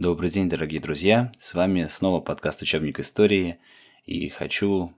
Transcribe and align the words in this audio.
Добрый 0.00 0.30
день, 0.30 0.48
дорогие 0.48 0.80
друзья! 0.80 1.30
С 1.36 1.52
вами 1.52 1.86
снова 1.86 2.22
подкаст 2.22 2.62
«Учебник 2.62 2.98
истории». 3.00 3.58
И 4.06 4.30
хочу 4.30 4.94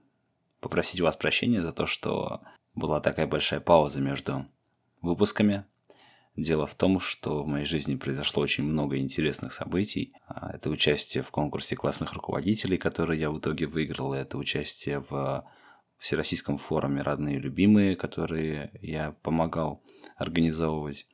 попросить 0.61 1.01
у 1.01 1.03
вас 1.03 1.17
прощения 1.17 1.61
за 1.61 1.73
то, 1.73 1.87
что 1.87 2.39
была 2.73 3.01
такая 3.01 3.27
большая 3.27 3.59
пауза 3.59 3.99
между 3.99 4.45
выпусками. 5.01 5.65
Дело 6.37 6.65
в 6.65 6.75
том, 6.75 7.01
что 7.01 7.43
в 7.43 7.47
моей 7.47 7.65
жизни 7.65 7.97
произошло 7.97 8.43
очень 8.43 8.63
много 8.63 8.97
интересных 8.97 9.51
событий. 9.51 10.13
А, 10.25 10.51
это 10.53 10.69
участие 10.69 11.21
в 11.21 11.31
конкурсе 11.31 11.75
классных 11.75 12.13
руководителей, 12.13 12.77
который 12.77 13.19
я 13.19 13.29
в 13.29 13.39
итоге 13.39 13.65
выиграл. 13.65 14.13
Это 14.13 14.37
участие 14.37 15.03
в 15.09 15.45
Всероссийском 15.97 16.57
форуме 16.57 17.01
«Родные 17.01 17.39
и 17.39 17.41
любимые», 17.41 17.97
которые 17.97 18.71
я 18.81 19.11
помогал 19.21 19.83
организовывать. 20.15 21.07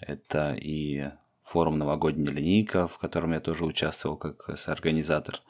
Это 0.00 0.56
и 0.60 1.12
форум 1.48 1.78
«Новогодняя 1.78 2.30
линейка», 2.30 2.86
в 2.86 2.98
котором 2.98 3.32
я 3.32 3.40
тоже 3.40 3.64
участвовал 3.64 4.16
как 4.16 4.58
соорганизатор. 4.58 5.40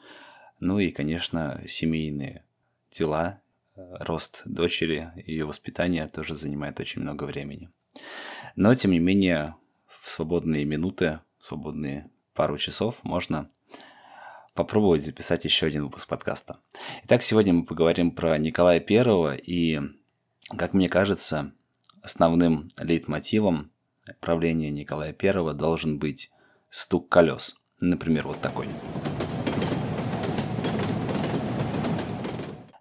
Ну 0.59 0.79
и, 0.79 0.91
конечно, 0.91 1.61
семейные 1.67 2.45
дела, 2.89 3.41
рост 3.75 4.43
дочери, 4.45 5.11
ее 5.15 5.45
воспитание 5.45 6.07
тоже 6.07 6.35
занимает 6.35 6.79
очень 6.79 7.01
много 7.01 7.25
времени. 7.25 7.69
Но, 8.55 8.73
тем 8.75 8.91
не 8.91 8.99
менее, 8.99 9.55
в 9.87 10.09
свободные 10.09 10.63
минуты, 10.63 11.19
в 11.37 11.45
свободные 11.45 12.09
пару 12.33 12.57
часов 12.57 13.03
можно 13.03 13.49
попробовать 14.53 15.05
записать 15.05 15.43
еще 15.43 15.65
один 15.65 15.83
выпуск 15.83 16.07
подкаста. 16.07 16.59
Итак, 17.03 17.23
сегодня 17.23 17.53
мы 17.53 17.65
поговорим 17.65 18.11
про 18.11 18.37
Николая 18.37 18.79
Первого 18.79 19.35
и, 19.35 19.81
как 20.57 20.73
мне 20.73 20.87
кажется, 20.87 21.51
основным 22.01 22.69
лейтмотивом 22.77 23.71
правления 24.19 24.69
Николая 24.69 25.15
I 25.19 25.53
должен 25.53 25.99
быть 25.99 26.29
стук 26.69 27.09
колес. 27.09 27.55
Например, 27.79 28.27
вот 28.27 28.39
такой. 28.41 28.67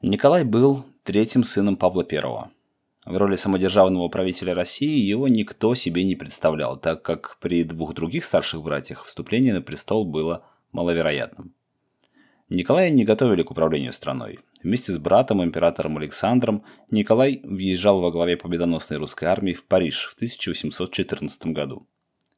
Николай 0.02 0.44
был 0.44 0.84
третьим 1.02 1.44
сыном 1.44 1.77
Павла 1.77 2.06
I. 2.11 2.50
В 3.05 3.17
роли 3.17 3.36
самодержавного 3.36 4.08
правителя 4.08 4.55
России 4.55 4.98
его 4.98 5.28
никто 5.28 5.75
себе 5.75 6.05
не 6.05 6.14
представлял, 6.14 6.77
так 6.77 7.02
как 7.02 7.39
при 7.41 7.64
двух 7.64 7.95
других 7.95 8.24
старших 8.24 8.62
братьях 8.62 9.05
вступление 9.05 9.55
на 9.55 9.62
престол 9.62 10.05
было 10.05 10.45
маловероятным. 10.72 11.55
Николая 12.48 12.88
не 12.91 13.04
готовили 13.04 13.42
к 13.42 13.50
управлению 13.50 13.92
страной. 13.92 14.38
Вместе 14.62 14.92
с 14.92 14.98
братом, 14.98 15.44
императором 15.44 15.98
Александром, 15.98 16.64
Николай 16.90 17.40
въезжал 17.44 18.00
во 18.00 18.10
главе 18.10 18.36
победоносной 18.36 18.96
русской 18.96 19.27
армии 19.27 19.52
в 19.52 19.64
Париж 19.66 20.06
в 20.06 20.14
1814 20.14 21.46
году. 21.46 21.86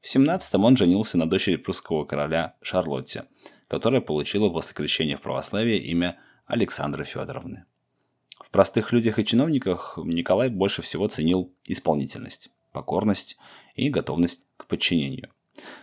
В 0.00 0.08
17 0.08 0.54
он 0.56 0.76
женился 0.76 1.16
на 1.16 1.28
дочери 1.28 1.56
прусского 1.56 2.04
короля 2.04 2.56
Шарлотте, 2.60 3.24
которая 3.68 4.00
получила 4.00 4.48
после 4.50 4.74
крещения 4.74 5.16
в 5.16 5.20
православие 5.20 5.78
имя 5.78 6.18
Александры 6.46 7.04
Федоровны. 7.04 7.66
В 8.42 8.50
простых 8.50 8.92
людях 8.92 9.20
и 9.20 9.24
чиновниках 9.24 9.96
Николай 10.02 10.48
больше 10.48 10.82
всего 10.82 11.06
ценил 11.06 11.54
исполнительность, 11.68 12.50
покорность 12.72 13.36
и 13.76 13.90
готовность 13.90 14.44
к 14.56 14.66
подчинению. 14.66 15.28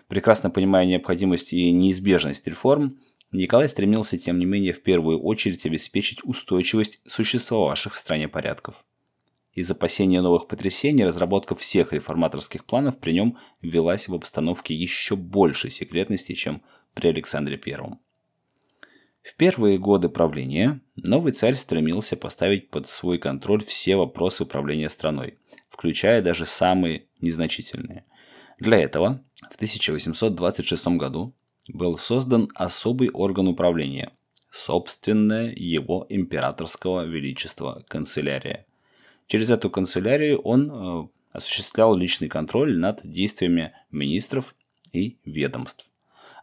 Прекрасно 0.07 0.49
понимая 0.49 0.85
необходимость 0.85 1.53
и 1.53 1.71
неизбежность 1.71 2.47
реформ, 2.47 2.99
Николай 3.31 3.67
стремился, 3.67 4.17
тем 4.17 4.37
не 4.37 4.45
менее, 4.45 4.73
в 4.73 4.81
первую 4.81 5.21
очередь 5.21 5.65
обеспечить 5.65 6.23
устойчивость 6.23 6.99
существовавших 7.05 7.93
в 7.93 7.97
стране 7.97 8.27
порядков. 8.27 8.85
Из 9.53 9.69
опасения 9.69 10.21
новых 10.21 10.47
потрясений 10.47 11.03
разработка 11.03 11.55
всех 11.55 11.91
реформаторских 11.91 12.63
планов 12.63 12.99
при 12.99 13.13
нем 13.13 13.37
велась 13.61 14.07
в 14.07 14.13
обстановке 14.13 14.73
еще 14.73 15.15
большей 15.15 15.71
секретности, 15.71 16.33
чем 16.33 16.61
при 16.93 17.07
Александре 17.07 17.59
I. 17.65 17.97
В 19.23 19.35
первые 19.35 19.77
годы 19.77 20.07
правления 20.07 20.79
новый 20.95 21.33
царь 21.33 21.55
стремился 21.55 22.15
поставить 22.15 22.69
под 22.69 22.87
свой 22.87 23.17
контроль 23.17 23.61
все 23.63 23.97
вопросы 23.97 24.43
управления 24.43 24.89
страной, 24.89 25.37
включая 25.69 26.21
даже 26.21 26.45
самые 26.45 27.07
незначительные. 27.19 28.05
Для 28.59 28.77
этого 28.77 29.21
в 29.51 29.55
1826 29.55 30.87
году 30.97 31.35
был 31.67 31.97
создан 31.97 32.49
особый 32.55 33.09
орган 33.09 33.47
управления– 33.47 34.11
собственная 34.51 35.53
его 35.55 36.05
императорского 36.09 37.05
величества 37.05 37.83
канцелярия. 37.87 38.65
Через 39.27 39.51
эту 39.51 39.69
канцелярию 39.69 40.39
он 40.39 40.71
э, 40.71 41.07
осуществлял 41.31 41.95
личный 41.95 42.29
контроль 42.29 42.77
над 42.77 43.01
действиями 43.03 43.73
министров 43.91 44.55
и 44.93 45.17
ведомств. 45.25 45.89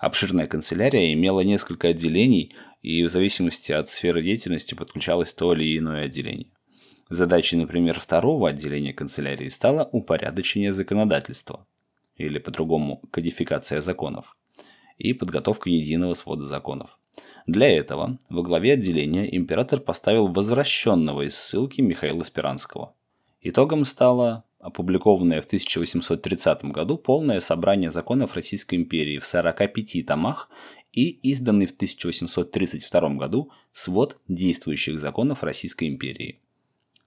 Обширная 0.00 0.46
канцелярия 0.46 1.12
имела 1.14 1.40
несколько 1.40 1.88
отделений 1.88 2.54
и 2.82 3.02
в 3.04 3.08
зависимости 3.08 3.72
от 3.72 3.88
сферы 3.88 4.22
деятельности 4.22 4.74
подключалось 4.74 5.32
то 5.32 5.54
или 5.54 5.78
иное 5.78 6.04
отделение. 6.04 6.48
Задачей, 7.08 7.56
например, 7.56 7.98
второго 7.98 8.50
отделения 8.50 8.92
канцелярии 8.92 9.48
стало 9.48 9.88
упорядочение 9.92 10.72
законодательства, 10.72 11.66
или 12.16 12.38
по-другому 12.38 13.02
кодификация 13.10 13.80
законов 13.80 14.36
и 14.98 15.12
подготовка 15.12 15.70
единого 15.70 16.14
свода 16.14 16.44
законов. 16.44 16.98
Для 17.46 17.68
этого 17.68 18.18
во 18.30 18.42
главе 18.42 18.72
отделения 18.72 19.34
император 19.36 19.80
поставил 19.80 20.28
возвращенного 20.28 21.26
из 21.26 21.36
ссылки 21.36 21.80
Михаила 21.82 22.22
Спиранского. 22.22 22.94
Итогом 23.42 23.84
стало 23.84 24.44
опубликованное 24.60 25.42
в 25.42 25.44
1830 25.44 26.64
году 26.66 26.96
полное 26.96 27.40
собрание 27.40 27.90
законов 27.90 28.34
Российской 28.34 28.76
империи 28.76 29.18
в 29.18 29.26
45 29.26 30.06
томах 30.06 30.48
и 30.94 31.10
изданный 31.10 31.66
в 31.66 31.72
1832 31.72 33.08
году 33.10 33.50
свод 33.72 34.16
действующих 34.26 34.98
законов 34.98 35.42
Российской 35.42 35.88
империи. 35.88 36.40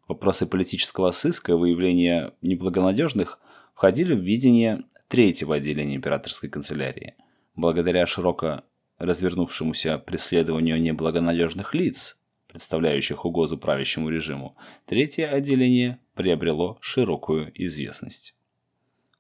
Вопросы 0.08 0.46
политического 0.46 1.09
сыска 1.09 1.53
и 1.53 1.56
выявления 1.56 2.34
неблагонадежных 2.44 3.40
входили 3.74 4.14
в 4.14 4.20
видение 4.20 4.84
третьего 5.08 5.56
отделения 5.56 5.96
императорской 5.96 6.50
канцелярии– 6.50 7.16
благодаря 7.57 8.06
широко 8.06 8.62
развернувшемуся 9.00 9.97
преследованию 9.97 10.79
неблагонадежных 10.79 11.73
лиц, 11.73 12.18
представляющих 12.47 13.25
угрозу 13.25 13.57
правящему 13.57 14.09
режиму, 14.09 14.56
третье 14.85 15.28
отделение 15.28 16.00
приобрело 16.13 16.78
широкую 16.79 17.51
известность. 17.53 18.34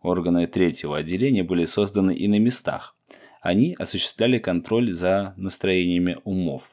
Органы 0.01 0.47
третьего 0.47 0.97
отделения 0.97 1.43
были 1.43 1.65
созданы 1.65 2.15
и 2.15 2.27
на 2.27 2.39
местах. 2.39 2.95
Они 3.41 3.75
осуществляли 3.77 4.39
контроль 4.39 4.93
за 4.93 5.33
настроениями 5.37 6.17
умов. 6.23 6.71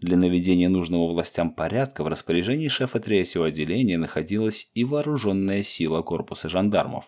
Для 0.00 0.16
наведения 0.16 0.68
нужного 0.68 1.10
властям 1.12 1.50
порядка 1.54 2.04
в 2.04 2.08
распоряжении 2.08 2.68
шефа 2.68 3.00
третьего 3.00 3.46
отделения 3.46 3.96
находилась 3.96 4.70
и 4.74 4.84
вооруженная 4.84 5.62
сила 5.62 6.02
корпуса 6.02 6.48
жандармов. 6.48 7.06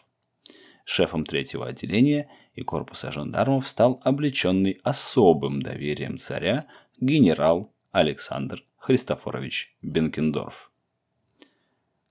Шефом 0.85 1.25
третьего 1.25 1.67
отделения– 1.67 2.29
и 2.55 2.63
корпуса 2.63 3.13
жандармов 3.13 3.69
стал 3.69 4.01
облеченный 4.05 4.81
особым 4.83 5.63
доверием 5.63 6.19
царя 6.19 6.67
генерал 7.01 7.73
Александр 7.93 8.65
Христофорович 8.77 9.77
Бенкендорф. 9.83 10.71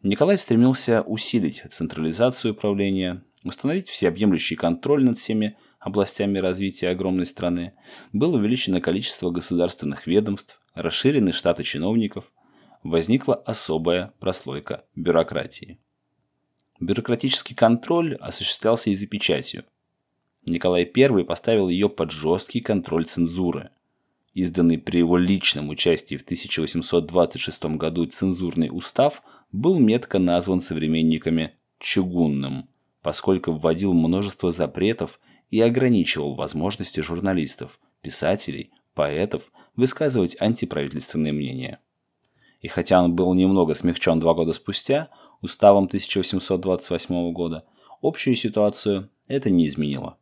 Николай 0.02 0.38
стремился 0.38 1.02
усилить 1.02 1.64
централизацию 1.70 2.54
управления, 2.54 3.24
установить 3.44 3.88
всеобъемлющий 3.88 4.58
контроль 4.58 5.06
над 5.06 5.18
всеми 5.18 5.58
областями 5.80 6.40
развития 6.40 6.90
огромной 6.90 7.26
страны, 7.26 7.74
было 8.12 8.38
увеличено 8.38 8.82
количество 8.82 9.30
государственных 9.30 10.08
ведомств, 10.08 10.62
расширены 10.74 11.32
штаты 11.32 11.64
чиновников, 11.64 12.32
возникла 12.84 13.36
особая 13.36 14.14
прослойка 14.20 14.86
бюрократии. 14.96 15.80
Бюрократический 16.80 17.56
контроль 17.56 18.16
осуществлялся 18.16 18.90
и 18.90 18.96
за 18.96 19.08
печатью. 19.08 19.64
Николай 20.46 20.90
I 20.94 21.24
поставил 21.24 21.70
ее 21.70 21.90
под 21.90 22.12
жесткий 22.12 22.60
контроль 22.60 23.06
цензуры. 23.06 23.70
Изданный 24.34 24.78
при 24.78 24.98
его 24.98 25.16
личном 25.16 25.70
участии 25.70 26.18
в 26.18 26.24
1826 26.24 27.66
году 27.78 28.06
цензурный 28.06 28.70
устав 28.72 29.22
был 29.52 29.80
метко 29.80 30.20
назван 30.20 30.60
современниками 30.60 31.54
«чугунным», 31.80 32.68
поскольку 33.02 33.52
вводил 33.52 33.94
множество 33.94 34.52
запретов 34.52 35.20
и 35.50 35.62
ограничивал 35.62 36.36
возможности 36.36 37.00
журналистов, 37.00 37.80
писателей, 38.02 38.72
поэтов 38.96 39.52
высказывать 39.76 40.36
антиправительственные 40.40 41.32
мнения. 41.32 41.80
И 42.60 42.68
хотя 42.68 43.02
он 43.04 43.14
был 43.14 43.34
немного 43.34 43.76
смягчен 43.76 44.20
два 44.20 44.34
года 44.34 44.52
спустя, 44.54 45.10
уставом 45.42 45.86
1828 45.86 47.32
года, 47.32 47.66
общую 48.02 48.36
ситуацию 48.36 49.10
это 49.28 49.50
не 49.50 49.68
изменило. 49.68 50.18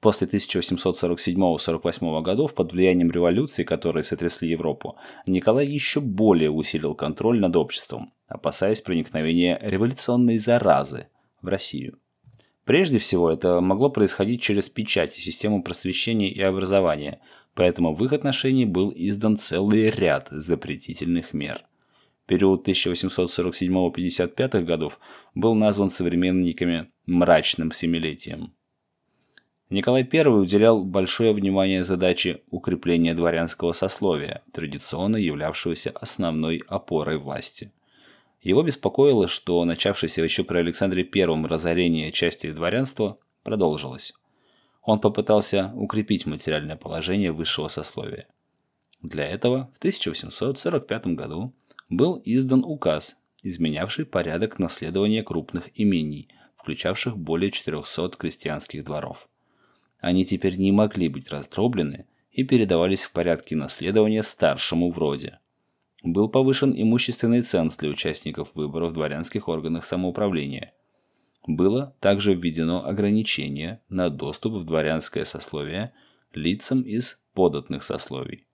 После 0.00 0.26
1847-48 0.26 2.22
годов, 2.22 2.54
под 2.54 2.72
влиянием 2.72 3.10
революции, 3.10 3.64
которые 3.64 4.02
сотрясли 4.02 4.48
Европу, 4.48 4.96
Николай 5.26 5.66
еще 5.66 6.00
более 6.00 6.50
усилил 6.50 6.94
контроль 6.94 7.38
над 7.38 7.54
обществом, 7.56 8.14
опасаясь 8.26 8.80
проникновения 8.80 9.58
революционной 9.62 10.38
заразы 10.38 11.08
в 11.42 11.48
Россию. 11.48 11.98
Прежде 12.64 12.98
всего, 12.98 13.30
это 13.30 13.60
могло 13.60 13.90
происходить 13.90 14.40
через 14.40 14.70
печать 14.70 15.18
и 15.18 15.20
систему 15.20 15.62
просвещения 15.62 16.30
и 16.30 16.40
образования, 16.40 17.20
поэтому 17.54 17.94
в 17.94 18.02
их 18.04 18.14
отношении 18.14 18.64
был 18.64 18.92
издан 18.94 19.36
целый 19.36 19.90
ряд 19.90 20.28
запретительных 20.30 21.34
мер. 21.34 21.66
Период 22.26 22.66
1847-55 22.66 24.62
годов 24.62 24.98
был 25.34 25.54
назван 25.54 25.90
современниками 25.90 26.90
«мрачным 27.06 27.72
семилетием». 27.72 28.54
Николай 29.70 30.04
I 30.12 30.26
уделял 30.26 30.82
большое 30.82 31.32
внимание 31.32 31.84
задаче 31.84 32.42
укрепления 32.50 33.14
дворянского 33.14 33.72
сословия, 33.72 34.42
традиционно 34.52 35.14
являвшегося 35.14 35.90
основной 35.90 36.64
опорой 36.66 37.18
власти. 37.18 37.70
Его 38.42 38.64
беспокоило, 38.64 39.28
что 39.28 39.64
начавшееся 39.64 40.22
еще 40.22 40.42
при 40.42 40.58
Александре 40.58 41.08
I 41.14 41.46
разорение 41.46 42.10
части 42.10 42.50
дворянства 42.50 43.18
продолжилось. 43.44 44.12
Он 44.82 44.98
попытался 44.98 45.70
укрепить 45.76 46.26
материальное 46.26 46.76
положение 46.76 47.30
высшего 47.30 47.68
сословия. 47.68 48.26
Для 49.02 49.24
этого 49.24 49.70
в 49.72 49.78
1845 49.78 51.06
году 51.08 51.54
был 51.88 52.20
издан 52.24 52.64
указ, 52.64 53.16
изменявший 53.44 54.04
порядок 54.04 54.58
наследования 54.58 55.22
крупных 55.22 55.70
имений, 55.74 56.28
включавших 56.56 57.16
более 57.16 57.52
400 57.52 58.16
крестьянских 58.18 58.84
дворов. 58.84 59.29
Они 60.00 60.24
теперь 60.24 60.56
не 60.56 60.72
могли 60.72 61.08
быть 61.08 61.28
раздроблены 61.30 62.06
и 62.30 62.44
передавались 62.44 63.04
в 63.04 63.12
порядке 63.12 63.56
наследования 63.56 64.22
старшему 64.22 64.90
в 64.90 64.98
роде. 64.98 65.38
Был 66.02 66.28
повышен 66.28 66.72
имущественный 66.74 67.42
ценз 67.42 67.76
для 67.76 67.90
участников 67.90 68.48
выборов 68.54 68.90
в 68.90 68.94
дворянских 68.94 69.48
органах 69.48 69.84
самоуправления. 69.84 70.72
Было 71.46 71.94
также 72.00 72.34
введено 72.34 72.86
ограничение 72.86 73.82
на 73.88 74.08
доступ 74.08 74.54
в 74.54 74.64
дворянское 74.64 75.24
сословие 75.24 75.92
лицам 76.32 76.82
из 76.82 77.18
податных 77.34 77.82
сословий. 77.82 78.46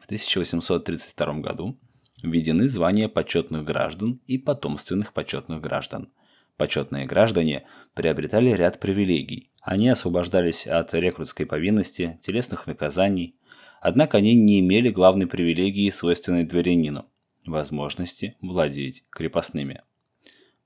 В 0.00 0.04
1832 0.06 1.34
году 1.40 1.78
введены 2.22 2.68
звания 2.68 3.08
почетных 3.08 3.64
граждан 3.64 4.20
и 4.26 4.38
потомственных 4.38 5.12
почетных 5.12 5.60
граждан. 5.60 6.10
Почетные 6.56 7.06
граждане 7.06 7.66
приобретали 7.94 8.50
ряд 8.50 8.80
привилегий, 8.80 9.51
они 9.62 9.88
освобождались 9.88 10.66
от 10.66 10.92
рекрутской 10.92 11.46
повинности, 11.46 12.18
телесных 12.20 12.66
наказаний, 12.66 13.36
однако 13.80 14.18
они 14.18 14.34
не 14.34 14.60
имели 14.60 14.90
главной 14.90 15.26
привилегии, 15.26 15.88
свойственной 15.90 16.44
дворянину– 16.44 17.06
возможности 17.46 18.36
владеть 18.40 19.04
крепостными. 19.10 19.82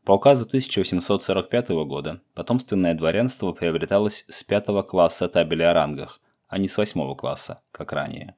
По 0.05 0.13
указу 0.13 0.47
1845 0.47 1.69
года 1.85 2.23
потомственное 2.35 2.95
дворянство 2.95 3.53
приобреталось 3.53 4.25
с 4.29 4.43
пятого 4.45 4.83
класса 4.83 5.29
табели 5.29 5.63
о 5.63 5.75
рангах, 5.75 6.21
а 6.49 6.59
не 6.59 6.69
с 6.69 6.79
восьмого 6.79 7.15
класса, 7.15 7.61
как 7.73 7.93
ранее. 7.93 8.35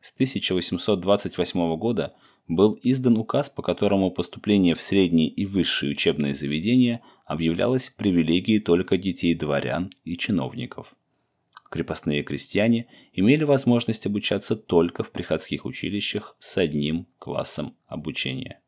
С 0.00 0.12
1828 0.12 1.76
года– 1.76 2.14
был 2.50 2.78
издан 2.82 3.16
указ, 3.16 3.48
по 3.48 3.62
которому 3.62 4.10
поступление 4.10 4.74
в 4.74 4.82
средние 4.82 5.28
и 5.28 5.46
высшие 5.46 5.92
учебные 5.92 6.34
заведения 6.34 7.00
объявлялось 7.24 7.90
привилегией 7.90 8.58
только 8.58 8.98
детей 8.98 9.34
дворян 9.34 9.90
и 10.04 10.16
чиновников. 10.16 10.94
Крепостные 11.70 12.24
крестьяне 12.24 12.88
имели 13.12 13.44
возможность 13.44 14.04
обучаться 14.04 14.56
только 14.56 15.04
в 15.04 15.12
приходских 15.12 15.64
училищах 15.64 16.34
с 16.40 16.58
одним 16.58 17.06
классом 17.20 17.76
обучения. 17.86 18.60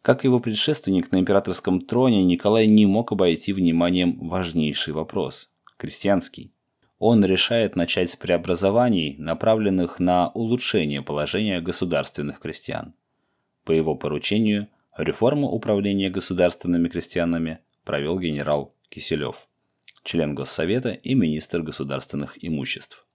Как 0.00 0.22
его 0.22 0.38
предшественник 0.38 1.10
на 1.10 1.18
императорском 1.18 1.80
троне, 1.80 2.22
Николай 2.22 2.68
не 2.68 2.86
мог 2.86 3.10
обойти 3.10 3.52
вниманием 3.52 4.28
важнейший 4.28 4.92
вопрос– 4.92 5.50
крестьянский 5.76 6.53
он 7.06 7.22
решает 7.22 7.76
начать 7.76 8.12
с 8.12 8.16
преобразований, 8.16 9.16
направленных 9.18 10.00
на 10.00 10.30
улучшение 10.30 11.02
положения 11.02 11.60
государственных 11.60 12.40
крестьян. 12.40 12.94
По 13.64 13.72
его 13.72 13.94
поручению, 13.94 14.68
реформу 14.96 15.48
управления 15.50 16.08
государственными 16.08 16.88
крестьянами 16.88 17.58
провел 17.84 18.18
генерал 18.18 18.74
Киселев, 18.88 19.48
член 20.02 20.34
Госсовета 20.34 20.92
и 20.92 21.12
министр 21.12 21.60
государственных 21.60 22.42
имуществ. 22.42 23.06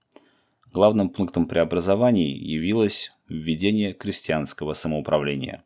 Главным 0.72 1.10
пунктом 1.10 1.48
преобразований 1.48 2.32
явилось 2.32 3.10
введение 3.28 3.92
крестьянского 3.92 4.74
самоуправления. 4.74 5.64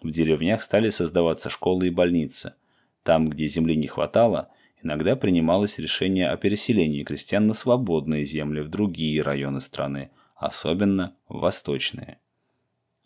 В 0.00 0.10
деревнях 0.10 0.62
стали 0.62 0.88
создаваться 0.88 1.50
школы 1.50 1.88
и 1.88 1.90
больницы. 1.90 2.54
Там, 3.02 3.28
где 3.28 3.46
земли 3.48 3.76
не 3.76 3.86
хватало, 3.86 4.48
Иногда 4.82 5.16
принималось 5.16 5.78
решение 5.78 6.28
о 6.28 6.36
переселении 6.36 7.02
крестьян 7.02 7.46
на 7.46 7.54
свободные 7.54 8.24
земли 8.24 8.60
в 8.60 8.68
другие 8.68 9.22
районы 9.22 9.60
страны, 9.60 10.10
особенно 10.34 11.16
восточные. 11.28 12.18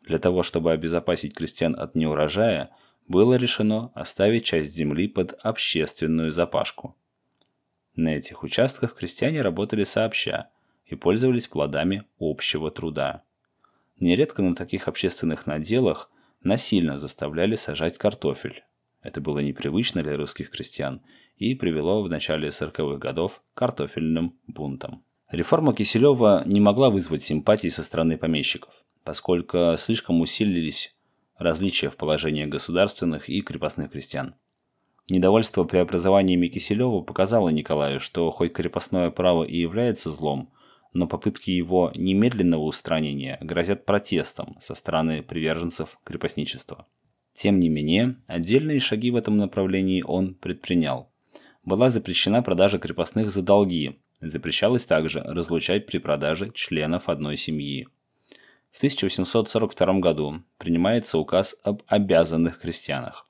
Для 0.03 0.19
того, 0.19 0.43
чтобы 0.43 0.73
обезопасить 0.73 1.35
крестьян 1.35 1.79
от 1.79 1.95
неурожая, 1.95 2.71
было 3.07 3.35
решено 3.35 3.93
оставить 3.95 4.45
часть 4.45 4.73
земли 4.73 5.09
под 5.09 5.33
общественную 5.43 6.33
запашку. 6.33 6.97
На 7.95 8.17
этих 8.17 8.43
участках 8.43 8.95
крестьяне 8.95 9.43
работали 9.43 9.85
сообща 9.85 10.51
и 10.87 10.95
пользовались 10.95 11.49
плодами 11.49 12.05
общего 12.19 12.71
труда. 12.71 13.23
Нередко 13.99 14.43
на 14.43 14.55
таких 14.55 14.89
общественных 14.89 15.47
наделах 15.47 16.11
насильно 16.43 16.99
заставляли 16.99 17.55
сажать 17.57 17.99
картофель. 17.99 18.65
Это 19.03 19.21
было 19.21 19.41
непривычно 19.41 20.03
для 20.03 20.17
русских 20.17 20.51
крестьян 20.51 21.03
и 21.41 21.55
привело 21.55 22.03
в 22.03 22.09
начале 22.09 22.49
40-х 22.49 22.99
годов 22.99 23.43
к 23.55 23.59
картофельным 23.59 24.39
бунтам. 24.47 25.03
Реформа 25.31 25.73
Киселева 25.75 26.43
не 26.45 26.61
могла 26.61 26.91
вызвать 26.91 27.23
симпатии 27.23 27.69
со 27.69 27.83
стороны 27.83 28.19
помещиков, 28.19 28.75
поскольку 29.05 29.75
слишком 29.79 30.21
усилились 30.21 30.95
различия 31.39 31.89
в 31.89 31.97
положении 31.97 32.45
государственных 32.45 33.31
и 33.31 33.41
крепостных 33.41 33.91
крестьян. 33.91 34.35
Недовольство 35.09 35.65
преобразованиями 35.65 36.49
Киселева 36.49 37.01
показало 37.01 37.49
Николаю, 37.49 38.01
что 38.01 38.31
хоть 38.31 38.53
крепостное 38.53 39.11
право 39.11 39.43
и 39.43 39.57
является 39.57 40.13
злом, 40.13 40.53
но 40.93 41.07
попытки 41.07 41.51
его 41.51 41.91
немедленного 41.95 42.65
устранения 42.65 43.39
грозят 43.41 43.87
протестом 43.87 44.59
со 44.61 44.75
стороны 44.75 45.23
приверженцев 45.23 45.99
крепостничества. 46.05 46.87
Тем 47.33 47.61
не 47.61 47.71
менее, 47.71 48.17
отдельные 48.27 48.79
шаги 48.79 49.11
в 49.11 49.17
этом 49.17 49.39
направлении 49.39 50.03
он 50.03 50.35
предпринял 50.35 51.11
была 51.65 51.91
запрещена 51.91 52.43
продажа 52.43 52.79
крепостных 52.79 53.31
за 53.31 53.43
долги. 53.43 54.01
Запрещалось 54.21 54.85
также 54.85 55.21
разлучать 55.21 55.87
при 55.87 55.99
продаже 55.99 56.51
членов 56.55 57.09
одной 57.09 57.37
семьи. 57.37 57.89
В 58.71 58.77
1842 58.79 60.01
году 60.01 60.43
принимается 60.59 61.19
указ 61.19 61.57
об 61.63 61.83
обязанных 61.87 62.61
крестьянах. 62.61 63.27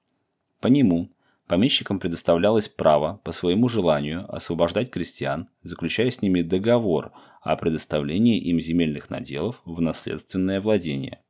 По 0.60 0.66
нему 0.66 1.10
помещикам 1.46 1.98
предоставлялось 1.98 2.68
право 2.68 3.20
по 3.24 3.32
своему 3.32 3.68
желанию 3.68 4.32
освобождать 4.32 4.90
крестьян, 4.90 5.48
заключая 5.62 6.10
с 6.10 6.22
ними 6.22 6.42
договор 6.42 7.12
о 7.42 7.56
предоставлении 7.56 8.38
им 8.38 8.60
земельных 8.60 9.10
наделов 9.10 9.60
в 9.64 9.80
наследственное 9.80 10.60
владение. 10.60 11.22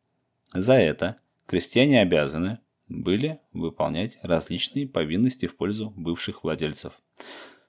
За 0.53 0.75
это 0.75 1.17
крестьяне 1.47 2.03
обязаны 2.03 2.59
были 2.91 3.39
выполнять 3.53 4.19
различные 4.23 4.87
повинности 4.87 5.47
в 5.47 5.57
пользу 5.57 5.95
бывших 5.97 6.45
владельцев. 6.45 6.93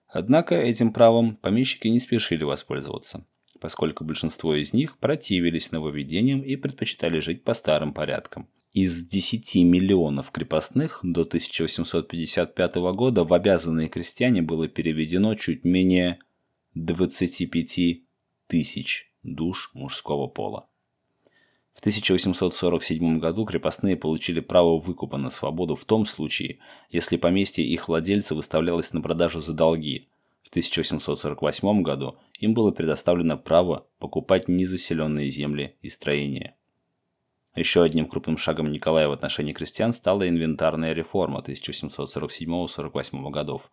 Однако 0.07 0.55
этим 0.55 0.91
правом 0.91 1.35
помещики 1.35 1.87
не 1.87 1.99
спешили 1.99 2.43
воспользоваться, 2.43 3.25
поскольку 3.61 4.03
большинство 4.03 4.55
из 4.55 4.73
них 4.73 4.97
противились 4.97 5.71
нововведениям 5.71 6.41
и 6.41 6.57
предпочитали 6.57 7.19
жить 7.19 7.43
по 7.43 7.53
старым 7.53 7.93
порядкам. 7.93 8.49
Из 8.73 9.05
10 9.05 9.55
миллионов 9.63 10.31
крепостных 10.31 10.99
до 11.03 11.21
1855 11.21 12.75
года 12.93 13.23
в 13.23 13.33
обязанные 13.33 13.89
крестьяне 13.89 14.41
было 14.41 14.67
переведено 14.67 15.35
чуть 15.35 15.63
менее 15.63 16.19
25 16.75 18.01
тысяч 18.47 19.13
душ 19.23 19.71
мужского 19.73 20.27
пола. 20.27 20.67
В 21.73 21.79
1847 21.79 23.19
году 23.19 23.45
крепостные 23.45 23.95
получили 23.95 24.39
право 24.39 24.77
выкупа 24.77 25.17
на 25.17 25.29
свободу 25.29 25.75
в 25.75 25.85
том 25.85 26.05
случае, 26.05 26.59
если 26.89 27.17
поместье 27.17 27.65
их 27.65 27.87
владельца 27.87 28.35
выставлялось 28.35 28.93
на 28.93 29.01
продажу 29.01 29.41
за 29.41 29.53
долги. 29.53 30.07
В 30.43 30.49
1848 30.49 31.81
году 31.81 32.17
им 32.39 32.53
было 32.53 32.71
предоставлено 32.71 33.37
право 33.37 33.87
покупать 33.99 34.47
незаселенные 34.47 35.29
земли 35.29 35.75
и 35.81 35.89
строения. 35.89 36.55
Еще 37.55 37.83
одним 37.83 38.05
крупным 38.05 38.37
шагом 38.37 38.71
Николая 38.71 39.09
в 39.09 39.11
отношении 39.11 39.51
крестьян 39.51 39.91
стала 39.91 40.27
инвентарная 40.27 40.93
реформа 40.93 41.43
1847-48 41.45 43.29
годов. 43.29 43.69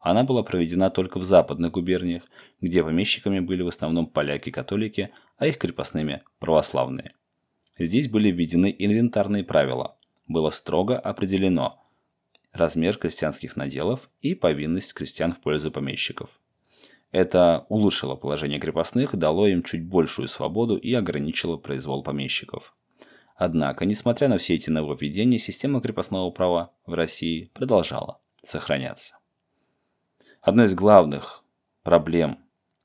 Она 0.00 0.22
была 0.22 0.42
проведена 0.42 0.90
только 0.90 1.18
в 1.18 1.24
западных 1.24 1.72
губерниях, 1.72 2.22
где 2.60 2.82
помещиками 2.82 3.40
были 3.40 3.62
в 3.62 3.68
основном 3.68 4.06
поляки-католики, 4.06 5.10
а 5.36 5.46
их 5.46 5.58
крепостными– 5.58 6.22
православные. 6.38 7.14
Здесь 7.78 8.08
были 8.08 8.30
введены 8.30 8.74
инвентарные 8.76 9.44
правила. 9.44 9.96
Было 10.26 10.50
строго 10.50 10.98
определено, 10.98 11.82
размер 12.52 12.98
крестьянских 12.98 13.56
наделов 13.56 14.10
и 14.20 14.34
повинность 14.34 14.92
крестьян 14.92 15.32
в 15.32 15.40
пользу 15.40 15.70
помещиков. 15.70 16.40
Это 17.12 17.64
улучшило 17.68 18.16
положение 18.16 18.60
крепостных, 18.60 19.16
дало 19.16 19.46
им 19.46 19.62
чуть 19.62 19.86
большую 19.86 20.28
свободу 20.28 20.76
и 20.76 20.92
ограничило 20.92 21.56
произвол 21.56 22.02
помещиков. 22.02 22.74
Однако, 23.34 23.86
несмотря 23.86 24.28
на 24.28 24.36
все 24.38 24.56
эти 24.56 24.68
нововведения, 24.68 25.38
система 25.38 25.80
крепостного 25.80 26.30
права 26.30 26.74
в 26.84 26.92
России 26.92 27.50
продолжала 27.54 28.20
сохраняться. 28.44 29.16
Одной 30.40 30.66
из 30.66 30.74
главных 30.74 31.44
проблем 31.82 32.38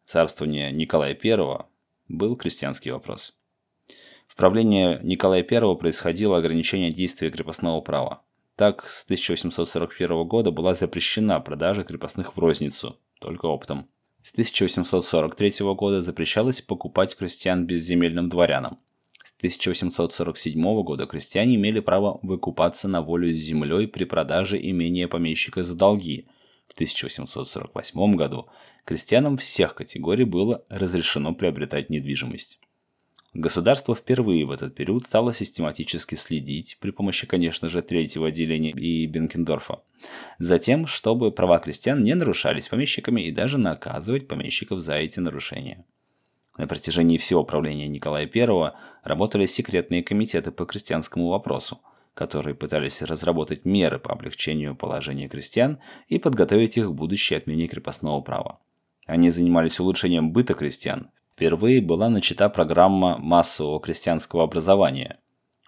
царствования 0.05 0.71
Николая 0.71 1.17
I 1.21 1.65
был 2.07 2.35
крестьянский 2.35 2.91
вопрос. 2.91 3.35
В 4.33 4.35
правлении 4.35 4.99
Николая 5.03 5.45
I 5.47 5.75
происходило 5.75 6.39
ограничение 6.39 6.91
действия 6.91 7.29
крепостного 7.29 7.81
права. 7.81 8.23
Так, 8.55 8.89
с 8.89 9.03
1841 9.03 10.27
года 10.27 10.49
была 10.49 10.73
запрещена 10.73 11.39
продажа 11.39 11.83
крепостных 11.83 12.35
в 12.35 12.39
розницу, 12.39 12.97
только 13.19 13.45
оптом. 13.45 13.87
С 14.23 14.31
1843 14.31 15.73
года 15.75 16.01
запрещалось 16.01 16.63
покупать 16.63 17.15
крестьян 17.15 17.67
безземельным 17.67 18.29
дворянам. 18.29 18.79
С 19.23 19.33
1847 19.37 20.81
года 20.81 21.05
крестьяне 21.05 21.53
имели 21.53 21.79
право 21.79 22.19
выкупаться 22.23 22.87
на 22.87 23.03
волю 23.03 23.31
с 23.35 23.37
землей 23.37 23.87
при 23.87 24.05
продаже 24.05 24.59
имения 24.59 25.07
помещика 25.07 25.61
за 25.61 25.75
долги. 25.75 26.25
В 26.67 26.73
1848 26.73 28.15
году 28.15 28.47
крестьянам 28.83 29.37
всех 29.37 29.75
категорий 29.75 30.25
было 30.25 30.65
разрешено 30.69 31.35
приобретать 31.35 31.91
недвижимость. 31.91 32.57
Государство 33.33 33.95
впервые 33.95 34.45
в 34.45 34.51
этот 34.51 34.75
период 34.75 35.05
стало 35.05 35.33
систематически 35.33 36.13
следить, 36.13 36.77
при 36.79 36.91
помощи, 36.91 37.25
конечно 37.25 37.67
же, 37.67 37.81
третьего 37.81 38.27
отделения 38.27 38.69
и 38.71 39.07
Бенкендорфа, 39.07 39.81
за 40.37 40.59
тем, 40.59 40.85
чтобы 40.85 41.31
права 41.31 41.57
крестьян 41.57 42.03
не 42.03 42.13
нарушались 42.13 42.67
помещиками 42.67 43.21
и 43.21 43.31
даже 43.31 43.57
наказывать 43.57 44.27
помещиков 44.27 44.81
за 44.81 44.93
эти 44.93 45.19
нарушения. 45.19 45.83
На 46.57 46.67
протяжении 46.67 47.17
всего 47.17 47.43
правления 47.43 47.87
Николая 47.87 48.29
I 48.31 48.73
работали 49.03 49.47
секретные 49.47 50.03
комитеты 50.03 50.51
по 50.51 50.67
крестьянскому 50.67 51.29
вопросу, 51.29 51.81
которые 52.13 52.53
пытались 52.53 53.01
разработать 53.01 53.65
меры 53.65 53.97
по 53.97 54.11
облегчению 54.11 54.75
положения 54.75 55.27
крестьян 55.27 55.79
и 56.07 56.19
подготовить 56.19 56.77
их 56.77 56.89
к 56.89 56.93
будущей 56.93 57.33
отмене 57.33 57.67
крепостного 57.67 58.21
права. 58.21 58.59
Они 59.07 59.31
занимались 59.31 59.79
улучшением 59.79 60.31
быта 60.31 60.53
крестьян, 60.53 61.09
Впервые 61.35 61.81
была 61.81 62.09
начата 62.09 62.47
программа 62.47 63.17
массового 63.17 63.79
крестьянского 63.79 64.43
образования. 64.43 65.19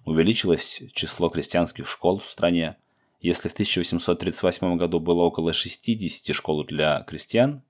Увеличилось 0.05 0.83
число 0.93 1.29
крестьянских 1.29 1.87
школ 1.87 2.19
в 2.19 2.29
стране. 2.29 2.77
Если 3.19 3.49
в 3.49 3.53
1838 3.53 4.77
году 4.77 4.99
было 4.99 5.23
около 5.23 5.53
60 5.53 6.35
школ 6.35 6.65
для 6.65 7.01
крестьян, 7.01 7.63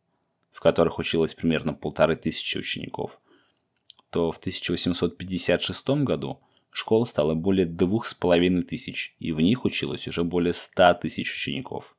в 0.52 0.60
которых 0.60 1.00
училось 1.00 1.34
примерно 1.34 1.74
полторы 1.74 2.18
тысячи 2.18 2.58
учеников, 2.58 3.18
то 4.10 4.34
в 4.34 4.40
1856 4.40 5.88
году 6.04 6.42
школ 6.72 7.06
стало 7.06 7.34
более 7.34 7.66
двух 7.66 8.08
с 8.08 8.14
половиной 8.14 8.64
тысяч, 8.64 9.16
и 9.20 9.32
в 9.32 9.40
них 9.40 9.64
училось 9.64 10.06
уже 10.10 10.25
более 10.25 10.54
100 10.54 10.96
тысяч 10.96 11.34
учеников. 11.34 11.96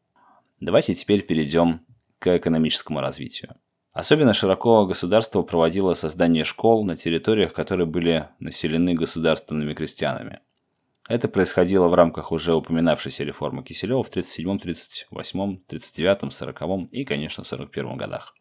Давайте 0.61 0.93
теперь 0.93 1.23
перейдем 1.23 1.87
к 2.19 2.37
экономическому 2.37 3.01
развитию. 3.01 3.57
Особенно 3.97 4.35
широко 4.35 4.85
государство 4.85 5.41
проводило 5.41 5.95
создание 5.95 6.45
школ 6.45 6.85
на 6.85 6.97
территориях, 6.97 7.55
которые 7.55 7.87
были 7.87 8.29
населены 8.41 8.93
государственными 8.93 9.73
крестьянами. 9.73 10.41
Это 11.09 11.29
происходило 11.29 11.89
в 11.89 11.95
рамках 11.95 12.31
уже 12.31 12.55
упоминавшейся 12.55 13.25
реформы 13.25 13.63
Киселева 13.63 14.03
в 14.03 14.11
37, 14.11 14.59
38, 14.59 15.61
39, 15.67 16.31
40 16.31 16.93
и, 16.93 17.05
конечно, 17.07 17.43
41 17.43 17.97
годах. 17.97 18.35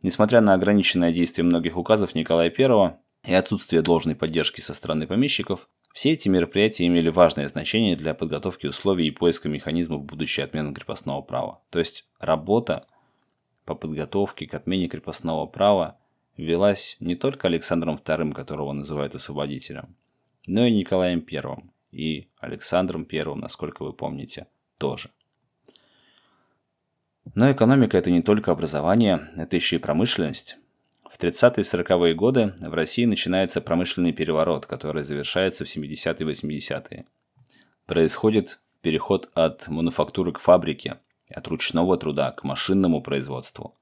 Несмотря 0.00 0.40
на 0.40 0.54
ограниченное 0.54 1.12
действие 1.12 1.44
многих 1.44 1.76
указов 1.76 2.14
Николая 2.14 2.50
I 2.50 2.96
и 3.26 3.34
отсутствие 3.34 3.82
должной 3.82 4.14
поддержки 4.14 4.62
со 4.62 4.72
стороны 4.72 5.06
помещиков, 5.06 5.68
все 5.92 6.12
эти 6.12 6.30
мероприятия 6.30 6.86
имели 6.86 7.10
важное 7.10 7.46
значение 7.48 7.94
для 7.94 8.14
подготовки 8.14 8.66
условий 8.66 9.08
и 9.08 9.10
поиска 9.10 9.50
механизмов 9.50 10.04
будущей 10.04 10.40
отмены 10.40 10.72
крепостного 10.72 11.20
права. 11.20 11.60
То 11.68 11.78
есть 11.78 12.08
работа 12.18 12.86
по 13.66 13.74
подготовке 13.74 14.46
к 14.46 14.54
отмене 14.54 14.88
крепостного 14.88 15.44
права 15.44 15.98
велась 16.36 16.96
не 17.00 17.16
только 17.16 17.48
Александром 17.48 17.96
II, 17.96 18.32
которого 18.32 18.72
называют 18.72 19.14
освободителем, 19.14 19.94
но 20.46 20.64
и 20.64 20.72
Николаем 20.72 21.26
I 21.30 21.64
и 21.90 22.28
Александром 22.38 23.06
I, 23.10 23.34
насколько 23.34 23.82
вы 23.82 23.92
помните, 23.92 24.46
тоже. 24.78 25.10
Но 27.34 27.50
экономика– 27.50 27.96
это 27.98 28.10
не 28.10 28.22
только 28.22 28.52
образование, 28.52 29.30
это 29.36 29.56
еще 29.56 29.76
и 29.76 29.80
промышленность. 29.80 30.56
В 31.10 31.18
30-е 31.18 31.62
и 31.62 31.82
40-е 31.82 32.14
годы 32.14 32.54
в 32.60 32.72
России 32.72 33.04
начинается 33.04 33.60
промышленный 33.60 34.12
переворот, 34.12 34.66
который 34.66 35.02
завершается 35.02 35.64
в 35.64 35.76
70-е 35.76 36.14
и 36.18 36.58
80-е. 36.60 37.04
Происходит 37.86 38.60
переход 38.80 39.28
от 39.34 39.66
мануфактуры 39.66 40.32
к 40.32 40.38
фабрике, 40.38 40.98
от 41.30 41.48
ручного 41.48 41.96
труда 41.96 42.30
к 42.32 42.44
машинному 42.44 43.02
производству, 43.02 43.76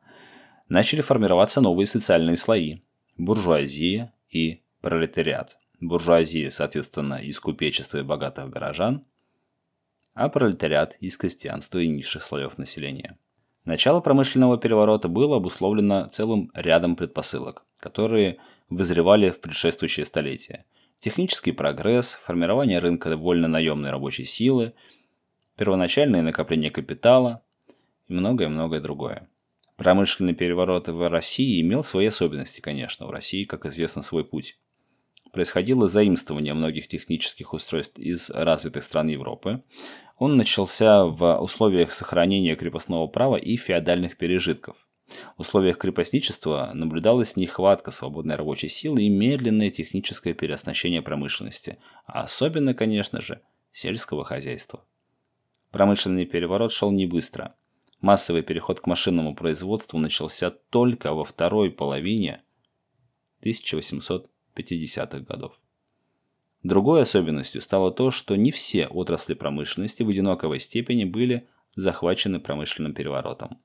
начали 0.68 1.00
формироваться 1.00 1.60
новые 1.60 1.86
социальные 1.86 2.36
слои– 2.36 2.78
буржуазия 3.16 4.12
и 4.28 4.62
пролетариат. 4.80 5.58
Буржуазия, 5.80 6.50
соответственно, 6.50 7.14
из 7.14 7.38
купечества 7.40 7.98
и 7.98 8.02
богатых 8.02 8.48
горожан, 8.50 9.04
а 10.14 10.28
пролетариат 10.28 10.96
из 11.00 11.16
крестьянства 11.16 11.78
и 11.78 11.88
низших 11.88 12.22
слоев 12.22 12.56
населения. 12.56 13.18
Начало 13.64 14.00
промышленного 14.00 14.58
переворота 14.58 15.08
было 15.08 15.36
обусловлено 15.36 16.08
целым 16.12 16.50
рядом 16.54 16.96
предпосылок, 16.96 17.64
которые 17.80 18.38
вызревали 18.68 19.30
в 19.30 19.40
предшествующее 19.40 20.06
столетие. 20.06 20.64
Технический 20.98 21.52
прогресс, 21.52 22.18
формирование 22.22 22.78
рынка 22.78 23.16
вольно-наемной 23.16 23.90
рабочей 23.90 24.24
силы– 24.24 24.74
первоначальное 25.56 26.22
накопление 26.22 26.70
капитала 26.70 27.42
и 28.06 28.12
многое-многое 28.12 28.80
другое. 28.80 29.28
Промышленный 29.76 30.34
переворот 30.34 30.88
в 30.88 31.08
России 31.08 31.60
имел 31.60 31.82
свои 31.82 32.06
особенности, 32.06 32.60
конечно. 32.60 33.06
В 33.06 33.10
России, 33.10 33.44
как 33.44 33.66
известно, 33.66 34.02
свой 34.02 34.24
путь. 34.24 34.58
Происходило 35.32 35.88
заимствование 35.88 36.54
многих 36.54 36.86
технических 36.86 37.52
устройств 37.52 37.98
из 37.98 38.30
развитых 38.30 38.84
стран 38.84 39.08
Европы. 39.08 39.64
Он 40.16 40.36
начался 40.36 41.06
в 41.06 41.40
условиях 41.40 41.90
сохранения 41.92 42.54
крепостного 42.54 43.08
права 43.08 43.34
и 43.34 43.56
феодальных 43.56 44.16
пережитков. 44.16 44.76
В 45.36 45.40
условиях 45.40 45.78
крепостничества 45.78 46.70
наблюдалась 46.72 47.36
нехватка 47.36 47.90
свободной 47.90 48.36
рабочей 48.36 48.68
силы 48.68 49.02
и 49.02 49.08
медленное 49.08 49.70
техническое 49.70 50.34
переоснащение 50.34 51.02
промышленности, 51.02 51.78
а 52.06 52.22
особенно, 52.22 52.72
конечно 52.72 53.20
же, 53.20 53.42
сельского 53.72 54.24
хозяйства. 54.24 54.86
Промышленный 55.74 56.24
переворот 56.24 56.70
шел 56.70 56.92
не 56.92 57.04
быстро. 57.04 57.56
Массовый 58.00 58.42
переход 58.42 58.78
к 58.78 58.86
машинному 58.86 59.34
производству 59.34 59.98
начался 59.98 60.52
только 60.52 61.12
во 61.12 61.24
второй 61.24 61.72
половине 61.72 62.44
1850-х 63.42 65.18
годов. 65.18 65.54
Другой 66.62 67.02
особенностью 67.02 67.60
стало 67.60 67.90
то, 67.90 68.12
что 68.12 68.36
не 68.36 68.52
все 68.52 68.86
отрасли 68.86 69.34
промышленности 69.34 70.04
в 70.04 70.08
одинаковой 70.10 70.60
степени 70.60 71.02
были 71.02 71.48
захвачены 71.74 72.38
промышленным 72.38 72.94
переворотом. 72.94 73.60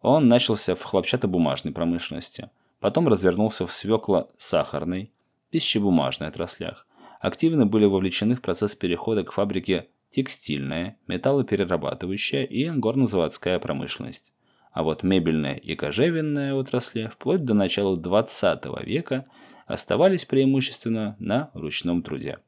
Он 0.00 0.26
начался 0.26 0.74
в 0.74 0.82
хлопчатобумажной 0.82 1.72
промышленности, 1.72 2.50
потом 2.80 3.06
развернулся 3.06 3.64
в 3.64 3.72
свекло-сахарной, 3.72 5.12
пищебумажной 5.50 6.30
отраслях. 6.30 6.88
Активно 7.20 7.64
были 7.64 7.84
вовлечены 7.84 8.34
в 8.34 8.42
процесс 8.42 8.74
перехода 8.74 9.22
к 9.22 9.30
фабрике 9.30 9.86
текстильная, 10.10 10.96
металлоперерабатывающая 11.06 12.44
и 12.44 12.70
горнозаводская 12.70 13.58
промышленность. 13.58 14.32
А 14.72 14.82
вот 14.82 15.02
мебельная 15.02 15.56
и 15.56 15.74
кожевенная 15.74 16.54
отрасли 16.54 17.10
вплоть 17.12 17.44
до 17.44 17.54
начала 17.54 17.96
20 17.96 18.64
века 18.84 19.26
оставались 19.66 20.24
преимущественно 20.24 21.16
на 21.18 21.50
ручном 21.54 22.02
труде. 22.02 22.38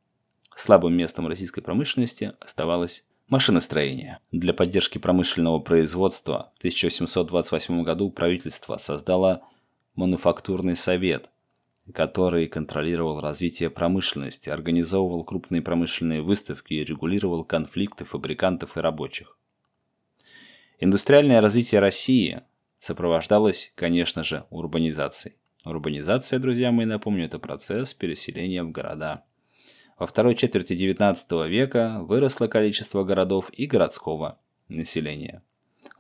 Слабым 0.56 0.94
местом 0.94 1.26
российской 1.26 1.60
промышленности 1.60 2.32
оставалось 2.40 3.04
машиностроение. 3.28 4.18
Для 4.32 4.52
поддержки 4.52 4.98
промышленного 4.98 5.58
производства 5.58 6.52
в 6.54 6.58
1828 6.58 7.82
году 7.82 8.10
правительство 8.10 8.76
создало 8.76 9.42
мануфактурный 9.94 10.76
совет– 10.76 11.30
который 11.92 12.46
контролировал 12.46 13.20
развитие 13.20 13.70
промышленности, 13.70 14.50
организовывал 14.50 15.24
крупные 15.24 15.62
промышленные 15.62 16.22
выставки 16.22 16.74
и 16.74 16.84
регулировал 16.84 17.44
конфликты 17.44 18.04
фабрикантов 18.04 18.76
и 18.76 18.80
рабочих. 18.80 19.36
Индустриальное 20.78 21.40
развитие 21.40 21.80
России 21.80 22.42
сопровождалось, 22.78 23.72
конечно 23.74 24.24
же, 24.24 24.44
урбанизацией. 24.50 25.36
Урбанизация, 25.64 26.38
друзья 26.38 26.72
мои, 26.72 26.86
напомню, 26.86 27.26
это 27.26 27.38
процесс 27.38 27.92
переселения 27.92 28.64
в 28.64 28.70
города. 28.70 29.24
Во 29.98 30.06
второй 30.06 30.34
четверти 30.34 30.72
XIX 30.72 31.46
века 31.46 31.98
выросло 32.00 32.46
количество 32.46 33.04
городов 33.04 33.50
и 33.52 33.66
городского 33.66 34.40
населения. 34.68 35.42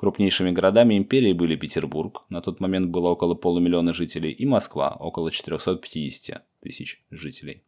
Крупнейшими 0.00 0.50
городами 0.50 0.96
империи 0.96 1.34
были 1.34 1.56
Петербург, 1.56 2.24
на 2.30 2.40
тот 2.40 2.58
момент 2.58 2.88
было 2.88 3.08
около 3.08 3.34
полумиллиона 3.34 3.92
жителей, 3.92 4.30
и 4.30 4.46
Москва, 4.46 4.96
около 4.98 5.30
450 5.30 6.42
тысяч 6.62 7.04
жителей. 7.10 7.62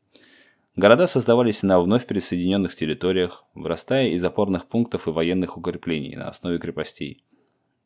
Города 0.75 1.07
создавались 1.07 1.62
на 1.62 1.79
вновь 1.79 2.07
присоединенных 2.07 2.75
территориях, 2.75 3.45
вырастая 3.53 4.09
из 4.09 4.25
опорных 4.25 4.67
пунктов 4.67 5.07
и 5.07 5.11
военных 5.11 5.59
укреплений 5.59 6.17
на 6.17 6.31
основе 6.31 6.59
крепостей. 6.59 7.23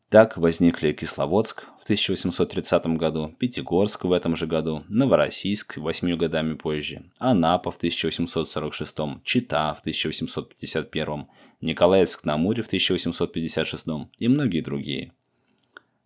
Так 0.08 0.36
возникли 0.36 0.92
Кисловодск 0.92 1.64
в 1.80 1.82
1830 1.82 2.86
году, 2.96 3.34
Пятигорск 3.40 4.04
в 4.04 4.12
этом 4.12 4.36
же 4.36 4.46
году, 4.46 4.84
Новороссийск 4.88 5.78
восьмью 5.78 6.16
годами 6.16 6.54
позже, 6.54 7.10
Анапа 7.18 7.72
в 7.72 7.76
1846, 7.76 8.96
Чита 9.24 9.74
в 9.74 9.80
1851, 9.80 11.26
Николаевск 11.60 12.24
на 12.24 12.34
Амуре 12.34 12.62
в 12.62 12.66
1856 12.66 13.84
и 14.18 14.28
многие 14.28 14.60
другие. 14.60 15.12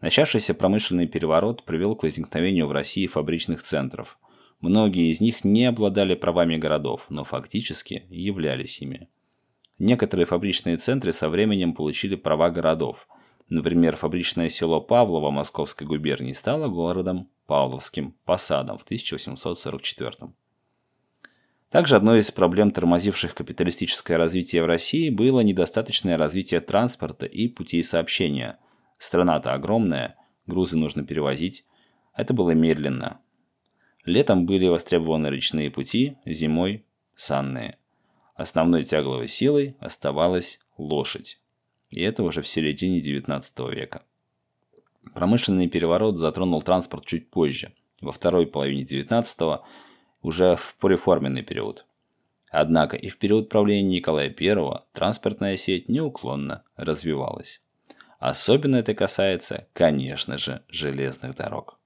Начавшийся 0.00 0.54
промышленный 0.54 1.06
переворот 1.06 1.64
привел 1.64 1.94
к 1.94 2.04
возникновению 2.04 2.68
в 2.68 2.72
России 2.72 3.06
фабричных 3.06 3.62
центров. 3.62 4.18
Многие 4.62 5.10
из 5.10 5.20
них 5.20 5.44
не 5.44 5.66
обладали 5.66 6.14
правами 6.14 6.56
городов, 6.56 7.04
но 7.10 7.24
фактически 7.24 8.06
являлись 8.08 8.80
ими. 8.80 9.10
Некоторые 9.78 10.24
фабричные 10.24 10.78
центры 10.78 11.12
со 11.12 11.28
временем 11.28 11.74
получили 11.74 12.14
права 12.14 12.48
городов– 12.48 13.06
Например, 13.50 13.96
фабричное 13.96 14.48
село 14.48 14.80
Павлово 14.80 15.30
Московской 15.30 15.86
губернии 15.86 16.32
стало 16.32 16.68
городом 16.68 17.28
Павловским 17.46 18.16
посадом 18.24 18.78
в 18.78 18.84
1844 18.84 20.32
также 21.70 21.94
одной 21.94 22.18
из 22.18 22.32
проблем, 22.32 22.72
тормозивших 22.72 23.32
капиталистическое 23.32 24.18
развитие 24.18 24.64
в 24.64 24.66
России, 24.66 25.08
было 25.08 25.38
недостаточное 25.38 26.18
развитие 26.18 26.60
транспорта 26.60 27.26
и 27.26 27.46
путей 27.46 27.84
сообщения. 27.84 28.58
Страна-то 28.98 29.54
огромная, 29.54 30.16
грузы 30.46 30.76
нужно 30.76 31.06
перевозить. 31.06 31.64
Это 32.12 32.34
было 32.34 32.50
медленно. 32.50 33.20
Летом 34.04 34.46
были 34.46 34.66
востребованы 34.66 35.28
речные 35.28 35.70
пути, 35.70 36.16
зимой– 36.26 36.86
санные. 37.14 37.78
Основной 38.34 38.82
тягловой 38.82 39.28
силой 39.28 39.76
оставалась 39.78 40.58
лошадь. 40.76 41.39
И 41.90 42.02
это 42.02 42.22
уже 42.22 42.42
в 42.42 42.48
середине 42.48 43.00
XIX 43.00 43.74
века. 43.74 44.02
Промышленный 45.14 45.68
переворот 45.68 46.18
затронул 46.18 46.62
транспорт 46.62 47.04
чуть 47.04 47.30
позже, 47.30 47.72
во 48.00 48.12
второй 48.12 48.46
половине 48.46 48.84
XIX, 48.84 49.60
уже 50.22 50.56
в 50.56 50.76
пореформенный 50.78 51.42
период. 51.42 51.84
Однако 52.50 52.96
и 52.96 53.08
в 53.08 53.18
период 53.18 53.48
правления 53.48 53.88
Николая 53.88 54.34
I 54.38 54.80
транспортная 54.92 55.56
сеть 55.56 55.88
неуклонно 55.88 56.64
развивалась. 56.76 57.60
Особенно 58.18 58.76
это 58.76 58.94
касается, 58.94 59.66
конечно 59.72 60.36
же, 60.36 60.62
железных 60.68 61.36
дорог. 61.36 61.78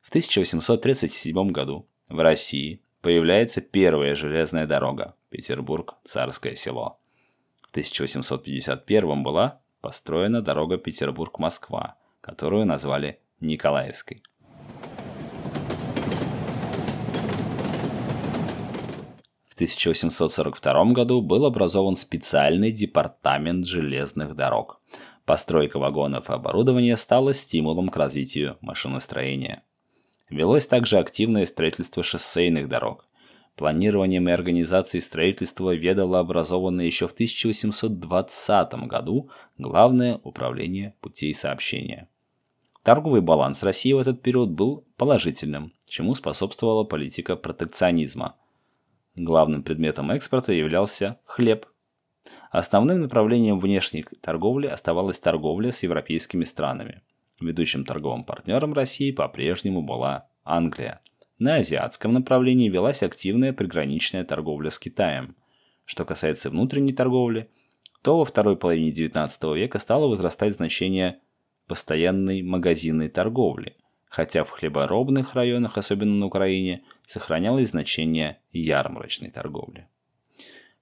В 0.00 0.08
1837 0.08 1.48
году 1.50 1.86
в 2.08 2.20
России 2.20 2.80
появляется 3.02 3.60
первая 3.60 4.14
железная 4.14 4.66
дорога 4.66 5.14
Петербург-Царское 5.30 6.54
село– 6.54 6.98
1851 7.76 9.22
была 9.22 9.60
построена 9.82 10.40
дорога 10.40 10.78
Петербург-Москва, 10.78 11.96
которую 12.22 12.64
назвали 12.64 13.20
Николаевской. 13.40 14.22
В 19.46 19.52
1842 19.56 20.84
году 20.92 21.20
был 21.20 21.44
образован 21.44 21.96
специальный 21.96 22.72
департамент 22.72 23.66
железных 23.66 24.34
дорог. 24.34 24.80
Постройка 25.26 25.78
вагонов 25.78 26.30
и 26.30 26.32
оборудования 26.32 26.96
стала 26.96 27.34
стимулом 27.34 27.90
к 27.90 27.96
развитию 27.96 28.56
машиностроения. 28.62 29.64
Велось 30.30 30.66
также 30.66 30.96
активное 30.96 31.44
строительство 31.44 32.02
шоссейных 32.02 32.68
дорог. 32.68 33.06
Планированием 33.56 34.28
и 34.28 34.32
организацией 34.32 35.00
строительства 35.00 35.74
ведало 35.74 36.18
образованное 36.18 36.84
еще 36.84 37.08
в 37.08 37.12
1820 37.12 38.74
году 38.86 39.30
Главное 39.56 40.20
управление 40.22 40.94
путей 41.00 41.34
сообщения. 41.34 42.08
Торговый 42.82 43.22
баланс 43.22 43.62
России 43.62 43.94
в 43.94 43.98
этот 43.98 44.20
период 44.20 44.50
был 44.50 44.84
положительным, 44.98 45.72
чему 45.86 46.14
способствовала 46.14 46.84
политика 46.84 47.34
протекционизма. 47.34 48.36
Главным 49.14 49.62
предметом 49.62 50.10
экспорта 50.10 50.52
являлся 50.52 51.18
хлеб. 51.24 51.66
Основным 52.50 53.00
направлением 53.00 53.58
внешней 53.58 54.04
торговли 54.20 54.66
оставалась 54.66 55.18
торговля 55.18 55.72
с 55.72 55.82
европейскими 55.82 56.44
странами. 56.44 57.00
Ведущим 57.40 57.86
торговым 57.86 58.24
партнером 58.24 58.74
России 58.74 59.10
по-прежнему 59.12 59.80
была 59.80 60.28
Англия– 60.44 61.00
на 61.38 61.56
азиатском 61.56 62.14
направлении 62.14 62.68
велась 62.68 63.02
активная 63.02 63.52
приграничная 63.52 64.24
торговля 64.24 64.70
с 64.70 64.78
Китаем. 64.78 65.36
Что 65.84 66.04
касается 66.04 66.50
внутренней 66.50 66.94
торговли, 66.94 67.50
то 68.02 68.18
во 68.18 68.24
второй 68.24 68.56
половине 68.56 68.90
XIX 68.90 69.56
века 69.56 69.78
стало 69.78 70.06
возрастать 70.06 70.54
значение 70.54 71.20
постоянной 71.66 72.42
магазинной 72.42 73.08
торговли, 73.08 73.76
хотя 74.08 74.44
в 74.44 74.50
хлеборобных 74.50 75.34
районах, 75.34 75.76
особенно 75.76 76.14
на 76.14 76.26
Украине, 76.26 76.84
сохранялось 77.04 77.70
значение 77.70 78.40
ярмарочной 78.52 79.30
торговли. 79.30 79.88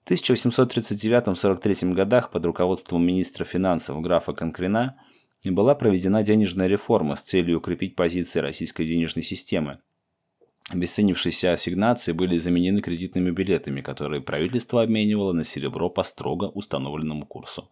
В 0.05 0.11
1839-43 0.11 1.93
годах 1.93 2.31
под 2.31 2.45
руководством 2.45 3.05
министра 3.05 3.45
финансов 3.45 4.01
графа 4.03 4.35
Конкрина 4.35 5.01
была 5.45 5.75
проведена 5.75 6.23
денежная 6.23 6.69
реформа 6.69 7.17
с 7.17 7.23
целью 7.23 7.59
укрепить 7.59 7.97
позиции 7.97 8.41
российской 8.41 8.87
денежной 8.87 9.25
системы– 9.25 9.81
Обесценившиеся 10.71 11.53
ассигнации 11.53 12.13
были 12.13 12.39
заменены 12.39 12.81
кредитными 12.81 13.31
билетами, 13.31 13.83
которые 13.83 14.23
правительство 14.23 14.83
обменивало 14.83 15.33
на 15.33 15.45
серебро 15.45 15.91
по 15.91 16.03
строго 16.05 16.45
установленному 16.45 17.27
курсу. 17.27 17.71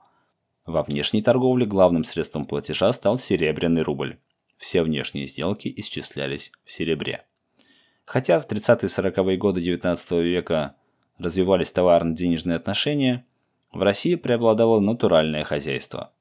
Во 0.66 0.82
внешней 0.82 1.22
торговле 1.22 1.64
главным 1.64 2.04
средством 2.04 2.46
платежа 2.46 2.92
стал 2.92 3.18
серебряный 3.18 3.82
рубль. 3.82 4.18
Все 4.58 4.82
внешние 4.82 5.26
сделки 5.26 5.72
исчислялись 5.74 6.52
в 6.64 6.72
серебре. 6.72 7.24
Хотя 8.04 8.40
в 8.40 8.46
30-40-е 8.46 9.36
годы 9.38 9.60
XIX 9.60 10.22
века 10.22 10.76
развивались 11.18 11.72
товарно-денежные 11.72 12.56
отношения, 12.56 13.24
в 13.72 13.80
России 13.82 14.16
преобладало 14.16 14.80
натуральное 14.80 15.44
хозяйство. 15.44 16.12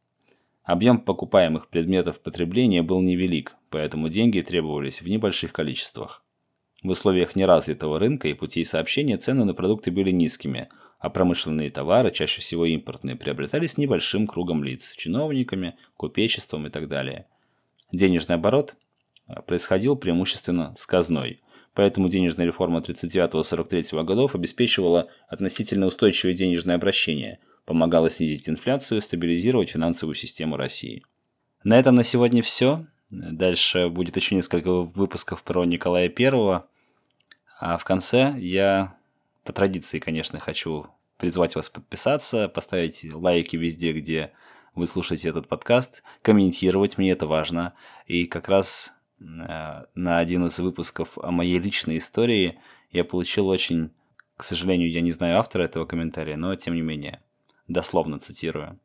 Объем 0.64 1.00
покупаемых 1.00 1.68
предметов 1.68 2.22
потребления 2.22 2.82
был 2.82 3.02
невелик, 3.02 3.56
поэтому 3.70 4.10
деньги 4.10 4.40
требовались 4.42 5.02
в 5.02 5.08
небольших 5.08 5.52
количествах. 5.52 6.24
В 6.84 6.90
условиях 6.90 7.36
неразвитого 7.36 8.00
рынка 8.00 8.28
и 8.28 8.34
путей 8.34 8.66
сообщения 8.66 9.18
цены 9.18 9.46
на 9.46 9.54
продукты 9.54 9.92
были 9.92 10.10
низкими, 10.10 10.68
а 11.00 11.10
промышленные 11.10 11.70
товары, 11.70 12.12
чаще 12.12 12.42
всего 12.42 12.66
импортные, 12.66 13.16
приобретались 13.16 13.78
небольшим 13.78 14.26
кругом 14.26 14.64
лиц– 14.64 14.94
чиновниками, 14.98 15.76
купечеством 15.96 16.68
и 16.68 16.70
так 16.70 16.88
далее. 16.88 17.28
Денежный 17.92 18.36
оборот 18.36 18.76
э, 19.28 19.42
происходил 19.46 19.96
преимущественно 19.96 20.74
с 20.76 20.88
казной, 20.88 21.42
поэтому 21.76 22.10
денежная 22.10 22.48
реформа 22.48 22.80
39-43 22.80 24.04
годов 24.04 24.34
обеспечивала 24.34 25.08
относительно 25.28 25.86
устойчивое 25.86 26.34
денежное 26.34 26.76
обращение, 26.76 27.40
помогала 27.66 28.10
снизить 28.10 28.50
инфляцию, 28.50 29.02
стабилизировать 29.02 29.70
финансовую 29.70 30.16
систему 30.16 30.58
России. 30.58 31.04
На 31.64 31.78
этом 31.78 31.96
на 31.96 32.04
сегодня 32.04 32.42
все. 32.42 32.88
Дальше 33.12 33.90
будет 33.90 34.16
еще 34.16 34.36
несколько 34.36 34.72
выпусков 34.72 35.44
про 35.44 35.66
Николая 35.66 36.08
Первого. 36.08 36.68
А 37.60 37.78
в 37.78 37.84
конце 37.84 38.34
я 38.38 38.96
по 39.44 39.52
традиции, 39.52 40.00
конечно, 40.00 40.40
хочу 40.40 40.86
призвать 41.18 41.56
вас 41.56 41.70
подписаться, 41.70 42.48
поставить 42.48 43.06
лайки 43.14 43.58
везде, 43.58 43.92
где 43.92 44.32
вы 44.76 44.88
слушаете 44.88 45.30
этот 45.30 45.50
подкаст, 45.50 46.04
комментировать, 46.22 46.98
мне 46.98 47.12
это 47.12 47.28
важно. 47.28 47.74
И 48.08 48.26
как 48.26 48.48
раз 48.48 48.94
э, 49.20 49.24
на 49.94 50.18
один 50.18 50.46
из 50.48 50.58
выпусков 50.60 51.18
о 51.18 51.32
моей 51.32 51.60
личной 51.60 51.98
истории 51.98 52.60
я 52.92 53.04
получил 53.04 53.50
очень, 53.50 53.92
к 54.38 54.44
сожалению, 54.44 54.90
я 54.90 55.02
не 55.02 55.12
знаю 55.12 55.38
автора 55.38 55.64
этого 55.64 55.86
комментария, 55.86 56.38
но 56.38 56.56
тем 56.56 56.76
не 56.76 56.82
менее, 56.82 57.22
дословно 57.68 58.20
цитирую. 58.20 58.80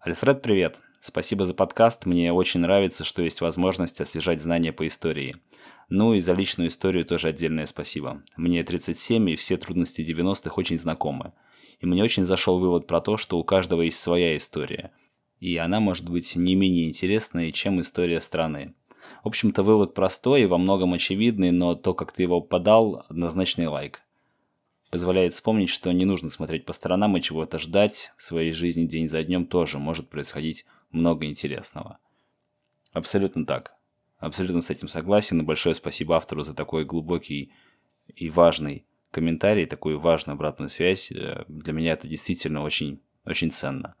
Альфред, 0.00 0.42
привет. 0.42 0.80
Спасибо 1.06 1.44
за 1.44 1.52
подкаст. 1.52 2.06
Мне 2.06 2.32
очень 2.32 2.60
нравится, 2.60 3.04
что 3.04 3.20
есть 3.20 3.42
возможность 3.42 4.00
освежать 4.00 4.40
знания 4.40 4.72
по 4.72 4.86
истории. 4.86 5.36
Ну 5.90 6.14
и 6.14 6.20
за 6.20 6.32
личную 6.32 6.70
историю 6.70 7.04
тоже 7.04 7.28
отдельное 7.28 7.66
спасибо. 7.66 8.22
Мне 8.38 8.64
37, 8.64 9.28
и 9.28 9.36
все 9.36 9.58
трудности 9.58 10.00
90-х 10.00 10.54
очень 10.56 10.78
знакомы. 10.78 11.34
И 11.78 11.84
мне 11.84 12.02
очень 12.02 12.24
зашел 12.24 12.58
вывод 12.58 12.86
про 12.86 13.02
то, 13.02 13.18
что 13.18 13.38
у 13.38 13.44
каждого 13.44 13.82
есть 13.82 14.00
своя 14.00 14.34
история. 14.34 14.92
И 15.40 15.54
она 15.58 15.78
может 15.78 16.08
быть 16.08 16.36
не 16.36 16.54
менее 16.54 16.88
интересной, 16.88 17.52
чем 17.52 17.82
история 17.82 18.22
страны. 18.22 18.72
В 19.24 19.28
общем-то, 19.28 19.62
вывод 19.62 19.92
простой 19.92 20.44
и 20.44 20.46
во 20.46 20.56
многом 20.56 20.94
очевидный, 20.94 21.50
но 21.50 21.74
то, 21.74 21.92
как 21.92 22.12
ты 22.12 22.22
его 22.22 22.40
подал, 22.40 23.04
однозначный 23.10 23.66
лайк. 23.66 24.00
позволяет 24.90 25.34
вспомнить, 25.34 25.68
что 25.68 25.92
не 25.92 26.06
нужно 26.06 26.30
смотреть 26.30 26.64
по 26.64 26.72
сторонам 26.72 27.14
и 27.18 27.20
чего-то 27.20 27.58
ждать. 27.58 28.12
В 28.16 28.22
своей 28.22 28.52
жизни 28.52 28.86
день 28.86 29.10
за 29.10 29.22
днем 29.22 29.44
тоже 29.44 29.78
может 29.78 30.08
происходить 30.08 30.64
много 30.94 31.26
интересного. 31.26 31.98
Абсолютно 32.92 33.44
так. 33.44 33.74
Абсолютно 34.18 34.62
с 34.62 34.70
этим 34.70 34.88
согласен. 34.88 35.40
И 35.40 35.44
большое 35.44 35.74
спасибо 35.74 36.16
автору 36.16 36.42
за 36.42 36.54
такой 36.54 36.84
глубокий 36.84 37.52
и 38.14 38.30
важный 38.30 38.86
комментарий, 39.10 39.66
такую 39.66 39.98
важную 39.98 40.34
обратную 40.34 40.68
связь. 40.68 41.12
Э, 41.12 41.44
для 41.48 41.72
меня 41.72 41.92
это 41.92 42.08
действительно 42.08 42.62
очень, 42.62 43.02
очень 43.24 43.50
ценно. 43.50 43.96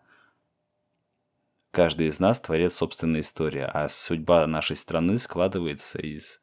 Каждый 1.70 2.06
из 2.06 2.20
нас 2.20 2.40
творец 2.40 2.74
собственной 2.74 3.20
истории, 3.20 3.66
а 3.68 3.88
судьба 3.88 4.46
нашей 4.46 4.76
страны 4.76 5.18
складывается 5.18 5.98
из 5.98 6.40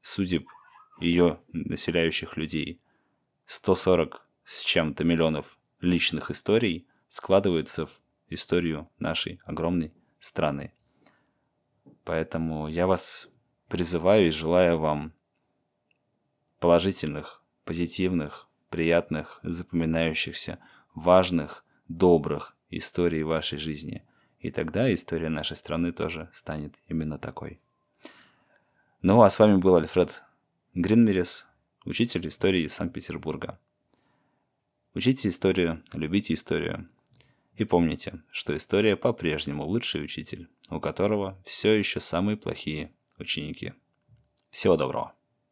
судеб 0.00 0.48
ее 1.00 1.40
населяющих 1.52 2.36
людей. 2.36 2.80
140 3.46 4.26
с 4.44 4.62
чем-то 4.64 5.04
миллионов 5.04 5.58
личных 5.80 6.30
историй 6.30 6.86
складываются 7.08 7.86
в 7.86 8.00
историю 8.30 8.88
нашей 8.98 9.40
огромной 9.44 9.92
страны. 10.18 10.72
Поэтому 12.04 12.68
я 12.68 12.86
вас 12.86 13.28
призываю 13.68 14.28
и 14.28 14.30
желаю 14.30 14.78
вам 14.78 15.12
положительных, 16.58 17.42
позитивных, 17.64 18.48
приятных, 18.68 19.40
запоминающихся, 19.42 20.58
важных, 20.94 21.64
добрых 21.88 22.56
историй 22.70 23.22
вашей 23.22 23.58
жизни. 23.58 24.06
И 24.38 24.50
тогда 24.50 24.92
история 24.92 25.28
нашей 25.28 25.56
страны 25.56 25.92
тоже 25.92 26.30
станет 26.32 26.76
именно 26.86 27.18
такой. 27.18 27.60
Ну 29.02 29.22
а 29.22 29.30
с 29.30 29.38
вами 29.38 29.56
был 29.56 29.76
Альфред 29.76 30.22
Гринмерис, 30.74 31.46
учитель 31.84 32.28
истории 32.28 32.62
из 32.62 32.74
Санкт-Петербурга. 32.74 33.58
Учите 34.94 35.28
историю, 35.28 35.82
любите 35.92 36.34
историю. 36.34 36.88
И 37.60 37.64
помните, 37.64 38.22
что 38.30 38.56
история 38.56 38.96
по-прежнему 38.96 39.64
лучший 39.64 40.02
учитель, 40.02 40.48
у 40.70 40.80
которого 40.80 41.38
все 41.44 41.74
еще 41.74 42.00
самые 42.00 42.38
плохие 42.38 42.94
ученики. 43.18 43.74
Всего 44.50 44.78
доброго. 44.78 45.12